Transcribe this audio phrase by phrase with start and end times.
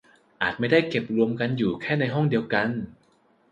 [0.41, 2.43] อาจจะไม่ได้เก็บรวมกันอยู่แค่ในห้องห้องเดียว